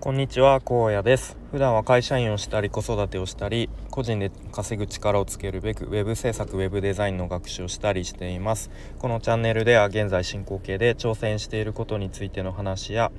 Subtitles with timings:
[0.00, 1.36] こんにちは荒野です。
[1.50, 8.70] 普段は会社員をしたり子育てをしたり個人で稼ぐ力をつけるべく web 制作 web デザインの学習をしたりしています。
[9.00, 13.10] このチャンネルでは現在進行形で挑戦していることについての話や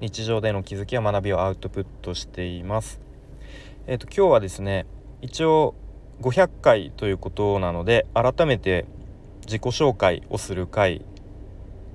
[0.00, 2.98] 日常での気づきや学びをアウトプットしています。
[3.86, 4.86] えっ、ー、と今日はですね
[5.20, 5.74] 一応
[6.22, 8.86] 500回ということなので改めて
[9.42, 11.04] 自己紹介をする回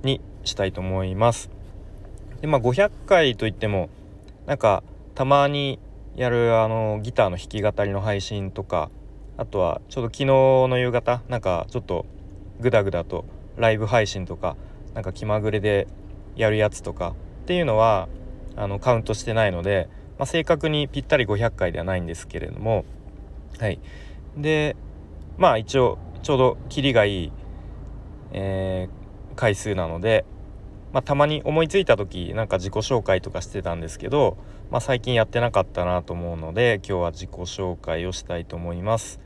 [0.03, 1.49] にしたいと思います。
[2.41, 3.89] でまあ500回といっても
[4.47, 4.81] なんか
[5.13, 5.77] たまに
[6.15, 8.89] やるあのギターの弾き語りの配信とか
[9.37, 12.05] あとはちょうど昨日の夕方なんかちょっと
[12.59, 13.25] グダグダと
[13.57, 14.55] ライブ配信とか
[14.95, 15.87] なんか気まぐれで
[16.35, 18.07] やるやつとかっていうのは
[18.55, 22.85] あのカウントしてないので、まあ、正確にぴったり500回ではないんですけれども
[23.59, 23.79] はい。
[24.37, 24.77] で
[25.37, 27.31] まあ一応ちょうどキリがいい、
[28.31, 30.25] えー、回数なので
[30.93, 34.37] まあ、たまに思いついた時なんか自己紹介とかしてたんですけど、
[34.71, 39.19] まあ、最近やってなかったなと思うので今日は自己紹介をしたいと思います。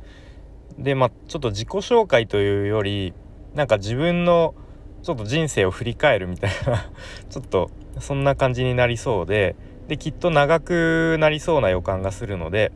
[0.78, 3.14] でまあちょっと自己紹介というより
[3.54, 4.56] なんか自分の
[5.04, 6.90] ちょっと人生を振り返るみたいな
[7.30, 9.56] ちょっとそんな感じになりそうで
[9.88, 12.72] できっと長くなりそうな予感がするので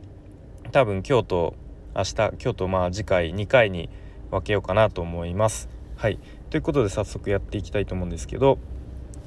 [0.72, 1.54] 多分今日と
[1.94, 3.88] 明日今日とまあ次回2回に
[4.30, 5.68] 分けようかなと思います。
[5.96, 6.18] はい
[6.50, 8.58] ということで早速やっていきたいと思うんですけど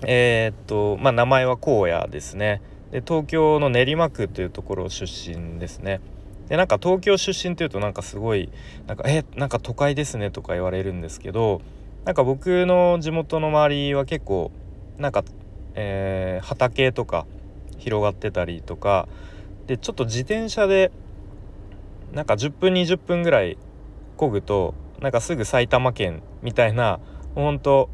[0.02, 2.62] えー、っとまあ名前は荒野ですね。
[2.92, 6.02] で東京の練馬区というところ出身ですね。
[6.48, 8.50] でなんか東京出身っていうとなんかすごい
[8.88, 11.62] なんかえなんか都会ですねとか言われるんですけど
[12.06, 14.52] なんか僕の地元の周りは結構
[14.98, 15.24] なんか、
[15.76, 17.28] えー、畑とか
[17.78, 19.08] 広がってたりとか
[19.68, 20.92] でちょっと自転車で
[22.14, 23.58] なんか10分20分ぐらい
[24.18, 27.00] 漕ぐとなんかすぐ埼玉県みたいな
[27.36, 27.90] ほんと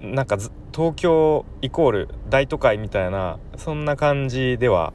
[0.00, 0.38] なんか
[0.74, 4.92] 東京イコール大都会みたいなそんな感じでは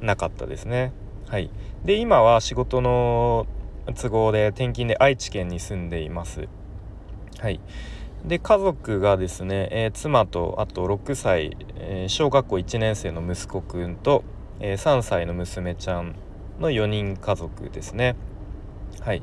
[0.00, 0.92] なかったですね。
[1.26, 1.50] はい、
[1.84, 3.46] で今は仕事の
[4.00, 6.48] 都合で転勤で愛知県に住んでいます。
[7.40, 7.60] はい、
[8.24, 14.24] で家族がですね、えー、妻とあと6歳、えー、小学校1年生の息子くんと、
[14.60, 16.14] えー、3歳の娘ちゃん
[16.60, 18.16] の4人家族ですね。
[19.00, 19.22] はい、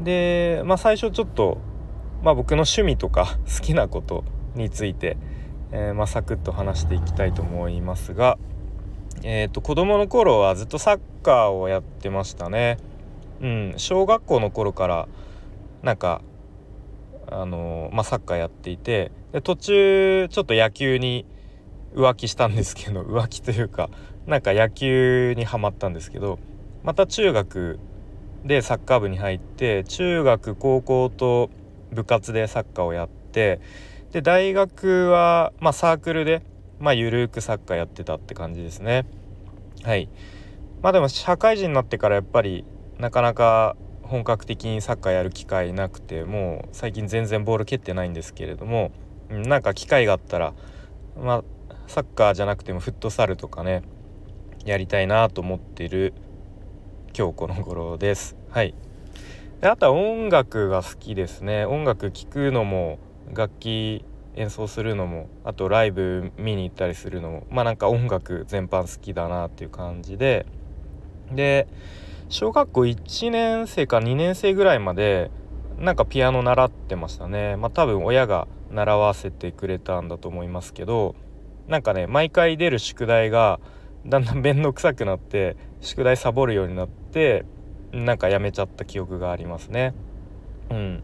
[0.00, 1.58] で、まあ、最初ちょっと、
[2.26, 4.24] まあ、僕の趣味とか好きなこと
[4.56, 5.16] について、
[5.70, 8.36] えー、まあ、サクッと話していきたいと思いますが、
[9.22, 12.78] えーと、子供の頃はずっとサッカーをやってましたね。
[13.40, 15.08] うん、小学校の頃から
[15.84, 16.20] なんか
[17.28, 21.26] あのー、まあ、サッカーやっていてで途中ちょっと野球に
[21.94, 23.88] 浮気したんですけど 浮気というか
[24.26, 26.40] なんか野球にはまったんですけど
[26.82, 27.78] また中学
[28.44, 31.50] でサッカー部に入って中学高校と
[31.92, 33.60] 部活でサッカーをやって
[34.12, 36.42] で大学は、まあ、サークルで、
[36.78, 39.04] まあ、ゆるくサッカーやってたって感じですね。
[39.82, 40.08] はい。
[40.82, 42.64] まあでも社会人になってからやっぱり
[42.98, 48.92] なかなか本格的にサッカーやる機会なくてもう最近全然ボール蹴ってないんですけれども
[49.28, 50.54] なんか機会があったら
[51.20, 53.82] まあサッカーじゃなくてもフットサルとかね
[54.64, 56.12] やりたいなと思ってる
[57.16, 58.36] 今日この頃です。
[58.50, 58.74] はい。
[59.60, 61.64] であとは音楽が好きですね。
[61.64, 62.98] 音楽聴くのも
[63.32, 70.46] 楽器演奏するのもあとライブ見に行ったりするのもまあなんか音楽全般好きだなっていう感じで。
[71.32, 71.66] で
[72.28, 75.30] 小学校1年生か2年生ぐらいまで
[75.78, 77.56] なんかピアノ習ってましたね。
[77.56, 81.14] まあ多分親が習わせてくれたんだと思いますけど
[81.66, 83.58] なんかね毎回出る宿題が
[84.04, 87.44] だんだん面倒くさくなって宿題サボるようになって
[87.92, 89.94] なんかやめちゃった記憶がありますね。
[90.70, 91.02] うん、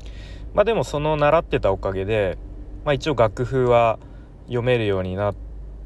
[0.54, 2.38] まあでもその習ってたおかげで、
[2.84, 3.98] まあ、一応楽譜は
[4.46, 5.34] 読めるようにな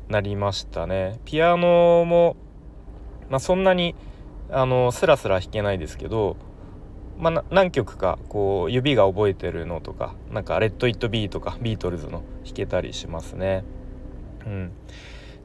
[0.09, 1.19] なりましたね。
[1.25, 2.37] ピアノも、
[3.29, 3.95] まあ、そんなに
[4.51, 6.37] あのスラスラ弾けないですけど、
[7.19, 13.65] まあ、何曲かこう指が覚えてるのとかなんか「レッド・イット・ビー」とかビートルズの弾けたりしますね。
[14.47, 14.73] うん、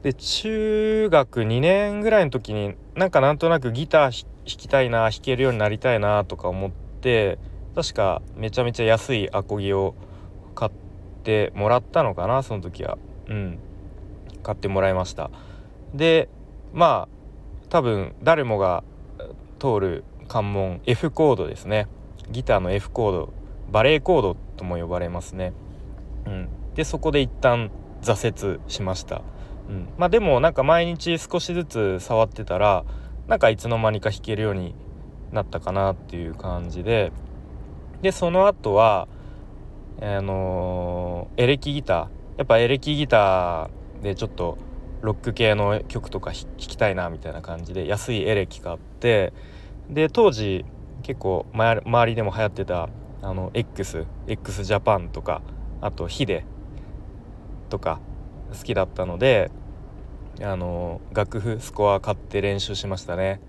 [0.02, 6.70] で中学2年ぐらいの時になんかなんとなくギター弾きたいな弾けるようになりたいなとか思っ
[7.00, 7.38] て
[7.74, 9.94] 確かめちゃめちゃ安いアコギを
[10.54, 10.72] 買っ
[11.22, 12.98] てもらったのかなその時は。
[13.28, 13.58] うん。
[14.42, 15.30] 買ってもらいました。
[15.94, 16.28] で
[16.72, 18.82] まあ多分誰もが
[19.60, 21.86] 通る関門 F コードですね。
[22.30, 23.32] ギターの F コード
[23.70, 25.52] バレーコードとも呼ばれますね。
[26.26, 26.48] うん。
[26.74, 27.70] でそこで一旦
[28.02, 29.22] 挫折しました。
[29.72, 32.84] うん、まあでもなんか毎日少しずつ触ってたら
[33.26, 34.74] なんかいつの間にか弾けるように
[35.32, 37.12] なったかなっていう感じで。
[38.02, 39.08] でその後は
[40.00, 42.38] あのー、エレキギター。
[42.38, 44.58] やっぱエレキギターでちょっと
[45.00, 49.32] ロック系の曲とか弾きたいなみたいな感じで安いエレキ買って。
[49.88, 50.64] で当時
[51.02, 52.88] 結構周りでも流行ってた
[53.22, 55.42] あの XX ジャパンとか
[55.80, 56.44] あとヒデ
[57.68, 58.00] とか
[58.56, 59.50] 好きだったので
[60.40, 63.40] あの楽譜スコア買って練習しましたね。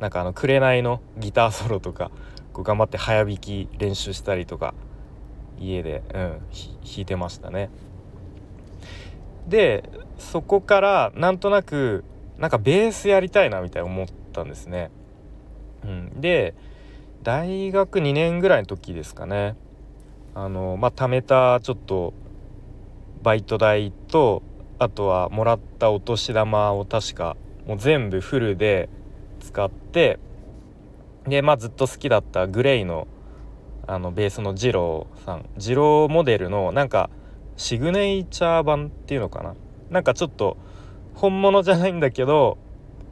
[0.00, 2.10] なんかあの紅のギターソロとか
[2.52, 4.74] こう頑張って早弾き練習したりとか
[5.58, 6.40] 家で、うん、弾
[6.98, 7.70] いてましたね。
[9.46, 9.88] で
[10.18, 12.04] そこからなんとなく
[12.38, 14.90] なんかベースやりたいなみたいな思ったんですね。
[15.84, 16.54] うん、で
[17.22, 19.56] 大学2年ぐらいの時ですかね。
[20.34, 22.12] あのまあ貯めたちょっと
[23.22, 24.42] バイト代と
[24.78, 27.36] あとはもらったお年玉を確か
[27.66, 28.88] もう全部フルで
[29.40, 30.18] 使って
[31.26, 33.06] でまあずっと好きだったグレイの
[33.86, 35.48] あのベースのジローさん。
[35.56, 37.08] ジローモデルのなんか
[37.56, 39.54] シグネイチャー版っていうのかな。
[39.90, 40.58] なんかちょっと
[41.14, 42.58] 本物じゃないんだけど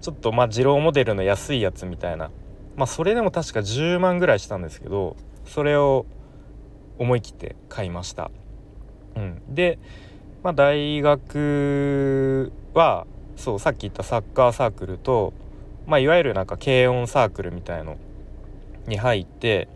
[0.03, 2.31] ちょっとまあ二郎モデルの安いやつみたいな。
[2.77, 5.17] まあそれでも確か10万ぐらいしたんですけど
[5.47, 6.05] それを
[6.99, 8.31] 思い切って買いました。
[9.17, 9.79] うん、で、
[10.47, 15.33] まあ、大学はそうさっき言ったサッカーサークルと、
[15.89, 17.97] まあ、いわゆるなんか軽音サークルみたいの
[18.87, 19.67] に入って、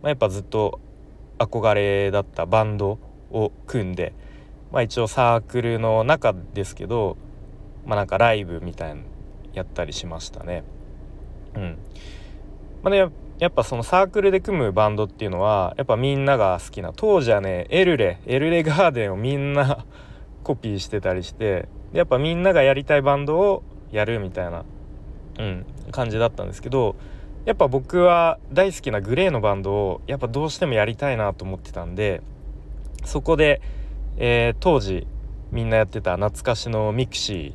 [0.00, 0.80] まあ、やっぱずっと
[1.38, 2.98] 憧れだったバンド
[3.30, 4.14] を組んで
[4.72, 7.18] まあ一応サークルの中ですけど
[7.84, 9.02] まあなんかライブみたいな
[9.52, 10.64] やったりしましたね。
[11.54, 11.78] うん。
[12.82, 13.04] まあね
[13.38, 19.84] やっぱそのサークルで組むバンドっていうのはやっぱみんなが好きな当時はねエルレエルレガーデンをみんな
[20.42, 23.62] コピーしてたりしてやっぱみんながやりたいバンドを
[23.92, 24.64] やるみたいな、
[25.38, 26.96] うん、感じだったんですけど
[27.44, 32.22] やっぱ僕は大好きな GLAY のバンドをやっぱどうしてもやりたいなと思ってたんで
[33.04, 33.60] そこで
[34.18, 35.06] えー、当時
[35.52, 37.54] みんなやってた懐かしの mixi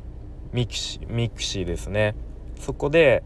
[0.52, 2.14] mixi mixi ですね。
[2.60, 3.24] そこで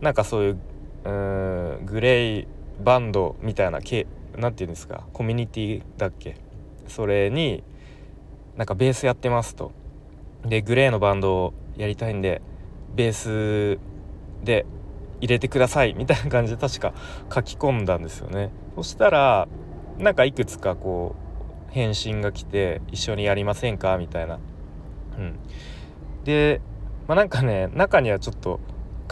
[0.00, 0.58] なんかそういう
[1.04, 2.46] うん GLAY
[2.82, 4.06] バンドみたいなけ
[4.36, 6.36] なんていうんですかコミュニティだっけ？
[6.86, 7.62] それに
[8.56, 9.72] なんかベースやってますと。
[10.44, 12.40] でグレーのバンドをやりたいんで
[12.94, 13.78] ベース
[14.44, 14.66] で
[15.20, 16.94] 入れてくださいみたいな感じで確か
[17.32, 18.50] 書き込んだんですよね。
[18.76, 19.48] そしたら
[19.98, 21.14] なんかいくつかこ
[21.68, 23.98] う返信が来て一緒にやりませんか？
[23.98, 24.38] みたいな。
[25.18, 25.38] うん、
[26.24, 26.60] で、
[27.06, 28.60] まあ、なんかね中にはちょっと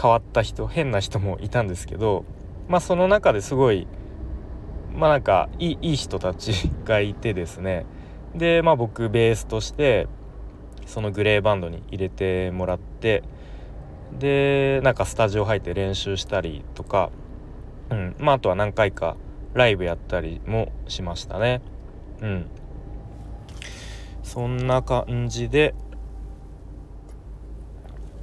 [0.00, 2.24] 変わった人変な人もいたんですけど、
[2.68, 3.86] まあ、その中ですごい
[4.94, 7.86] まあなんかいいいい人たち がいてですね。
[8.34, 10.06] でまあ僕ベースとして
[10.86, 13.22] そのグレーバンドに入れてもらって
[14.18, 17.10] でなんかスタジオ入って練習したりとか、
[17.90, 18.16] うん。
[18.18, 19.16] まあ、あとは何回か
[19.54, 21.60] ライブやったりもしましたね。
[22.20, 22.46] うん。
[24.22, 25.74] そんな感じで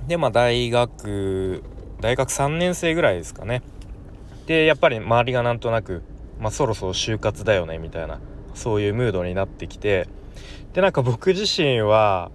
[0.07, 1.63] でまあ大学
[2.01, 3.61] 大学3年生ぐらいですかね。
[4.45, 6.03] でやっぱり周りがなんとなく、
[6.39, 8.19] まあ、そろそろ就活だよねみたいな
[8.53, 10.07] そういうムードになってきて。
[10.75, 12.31] でなんか僕自身は、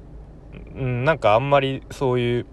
[0.74, 2.46] ん、なんかあんまりそういう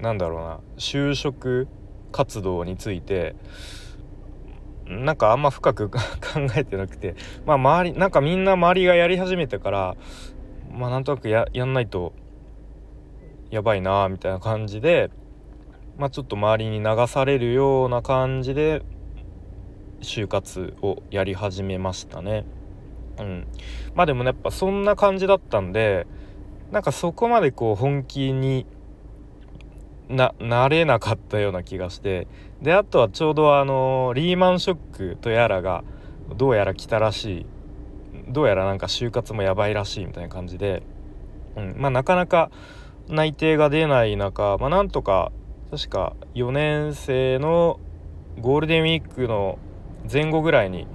[0.00, 1.68] なんだろうな就職
[2.10, 3.36] 活動について
[4.86, 5.98] なんかあんま深く 考
[6.56, 7.14] えてなくて
[7.46, 9.96] まあ周りなんかみんな周りがやり始めてから
[10.72, 12.12] まあなんとなくややんないと
[13.50, 15.10] やばいなみたいな感じで
[15.98, 18.82] まあちょっと周りに流されるような感じで
[20.00, 22.44] 就活をやり始めましたね。
[23.18, 23.46] うん、
[23.94, 26.06] まあでもねやっぱそんな感じだったんで
[26.70, 28.66] なんかそこまでこう本気に
[30.08, 32.28] ななれなかったような気がして
[32.60, 35.82] であとはちょうどあのリーマンショックとやらが
[36.36, 37.46] どうやら来たらしい
[38.28, 40.82] どうやらなんか就活もやばいらしいみたいな感じで、
[41.56, 42.50] うん、まあなかなか
[43.08, 45.30] 内定が出ない中、まあ、なんとか
[45.70, 47.78] 確か4年生の
[48.40, 49.58] ゴールデンウィークの
[50.10, 50.86] 前後ぐらいに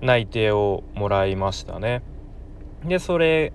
[0.00, 2.02] 内定をもらいましたね。
[2.84, 3.52] でそれ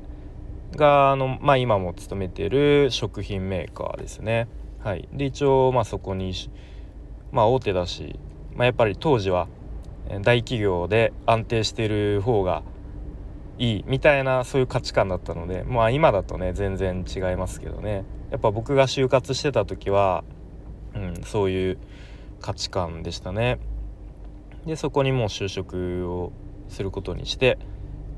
[0.76, 4.48] があの、まあ、今も勤めてる食品メーカーですね。
[4.80, 6.34] はい、で一応まあそこに、
[7.32, 8.20] まあ、大手だし、
[8.54, 9.48] まあ、やっぱり当時は
[10.22, 12.62] 大企業で安定してる方が
[13.58, 20.24] いいみたいなそういう価値観だったのでまあ今だとね全然違いますけどねやっぱ僕が就活してた時は、
[20.94, 21.78] うん、そういう
[22.42, 23.60] 価値観でしたね。
[24.66, 26.32] でそこにもう就職を
[26.70, 27.58] することにして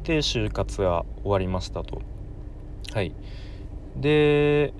[0.04, 2.02] で就活が終わりましたと。
[2.94, 3.14] はい
[3.98, 4.74] で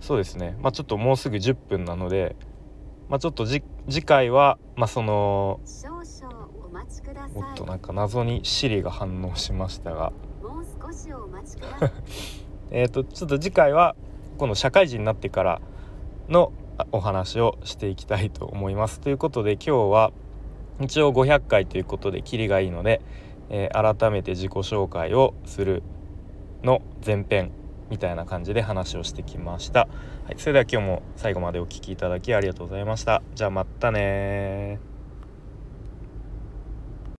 [0.00, 2.36] そうですねまあちょっともうすぐ10分なので
[3.08, 3.62] まあちょっと次
[4.04, 5.60] 回はまあその
[7.34, 10.12] おっとなんか謎にシリが反応しましたが。
[12.70, 13.96] えっとちょっと次回は
[14.36, 15.60] この社会人になってから
[16.28, 16.52] の
[16.92, 19.00] お話をしていきたいと思います。
[19.00, 20.12] ということで今日は
[20.80, 23.00] 一応500回ということでキリがいいので、
[23.50, 25.82] えー、改めて自己紹介をする
[26.62, 27.50] の前編
[27.90, 29.88] みたいな感じで話をしてきました、
[30.26, 33.22] はい、それでは今日も最後までお聴きいただきありがとうございました。
[33.34, 34.87] じゃあまたね